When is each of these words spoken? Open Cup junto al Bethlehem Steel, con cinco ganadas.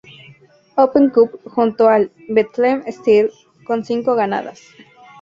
Open 0.77 1.11
Cup 1.11 1.29
junto 1.45 1.87
al 1.87 2.11
Bethlehem 2.27 2.81
Steel, 2.91 3.31
con 3.67 3.85
cinco 3.85 4.15
ganadas. 4.15 4.59